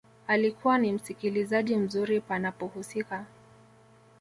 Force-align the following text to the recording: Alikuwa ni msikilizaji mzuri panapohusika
Alikuwa 0.27 0.77
ni 0.77 0.91
msikilizaji 0.91 1.75
mzuri 1.77 2.21
panapohusika 2.21 3.25